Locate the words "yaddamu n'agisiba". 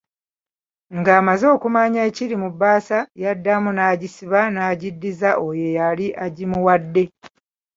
3.23-4.39